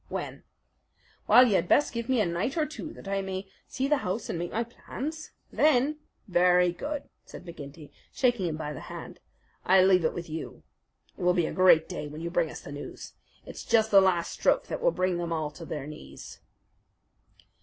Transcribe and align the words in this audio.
"When?" 0.09 0.41
"Well, 1.27 1.45
you 1.47 1.53
had 1.53 1.67
best 1.67 1.93
give 1.93 2.09
me 2.09 2.19
a 2.21 2.25
night 2.25 2.57
or 2.57 2.65
two 2.65 2.91
that 2.93 3.07
I 3.07 3.21
may 3.21 3.47
see 3.67 3.87
the 3.87 3.97
house 3.97 4.29
and 4.31 4.39
make 4.39 4.51
my 4.51 4.63
plans. 4.63 5.29
Then" 5.51 5.97
"Very 6.27 6.71
good," 6.71 7.03
said 7.23 7.45
McGinty, 7.45 7.91
shaking 8.11 8.47
him 8.47 8.57
by 8.57 8.73
the 8.73 8.79
hand. 8.79 9.19
"I 9.63 9.83
leave 9.83 10.03
it 10.03 10.15
with 10.15 10.27
you. 10.27 10.63
It 11.15 11.21
will 11.21 11.35
be 11.35 11.45
a 11.45 11.53
great 11.53 11.87
day 11.87 12.07
when 12.07 12.21
you 12.21 12.31
bring 12.31 12.49
us 12.49 12.61
the 12.61 12.71
news. 12.71 13.13
It's 13.45 13.63
just 13.63 13.91
the 13.91 14.01
last 14.01 14.31
stroke 14.31 14.65
that 14.69 14.81
will 14.81 14.89
bring 14.89 15.17
them 15.19 15.31
all 15.31 15.51
to 15.51 15.65
their 15.65 15.85
knees." 15.85 16.39